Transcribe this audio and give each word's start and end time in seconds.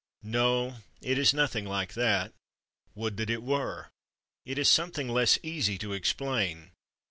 No, 0.23 0.77
it 0.99 1.19
is 1.19 1.31
nothing 1.31 1.63
like 1.63 1.93
that. 1.93 2.33
Would 2.95 3.17
that 3.17 3.29
it 3.29 3.43
were! 3.43 3.91
It 4.47 4.57
is 4.57 4.67
something 4.67 5.07
less 5.07 5.37
easy 5.43 5.77
to 5.77 5.93
explain. 5.93 6.71